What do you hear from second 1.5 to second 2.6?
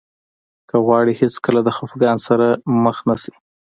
د خفګان سره